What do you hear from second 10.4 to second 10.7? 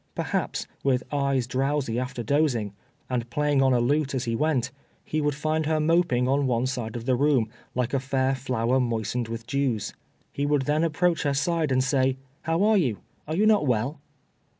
would